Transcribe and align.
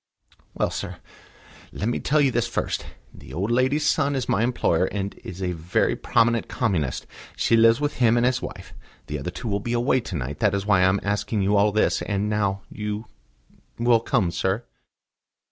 "Well, 0.55 0.71
sir, 0.71 0.97
let 1.71 1.87
me 1.87 1.99
tell 1.99 2.21
you 2.21 2.31
this 2.31 2.47
first. 2.47 2.87
This 3.13 3.33
old 3.33 3.51
lady's 3.51 3.85
son 3.85 4.15
is 4.15 4.27
my 4.27 4.41
employer, 4.41 4.85
and 4.85 5.13
a 5.23 5.51
very 5.51 5.95
prominent 5.95 6.47
Communist. 6.47 7.05
She 7.35 7.55
lives 7.55 7.79
with 7.79 7.97
him 7.97 8.17
and 8.17 8.25
his 8.25 8.41
wife. 8.41 8.73
The 9.05 9.19
other 9.19 9.29
two 9.29 9.47
will 9.47 9.59
be 9.59 9.73
away 9.73 9.99
to 9.99 10.15
night. 10.15 10.39
That 10.39 10.55
is 10.55 10.65
why 10.65 10.79
I 10.79 10.85
am 10.89 10.99
asking 11.03 11.43
you 11.43 11.55
all 11.55 11.71
this. 11.71 12.01
And 12.01 12.31
now, 12.31 12.63
you 12.71 13.05
will 13.77 13.99
come, 13.99 14.31
sir?" 14.31 14.63